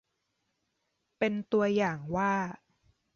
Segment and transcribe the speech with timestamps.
[1.17, 2.33] เป็นตัวอย่างว่า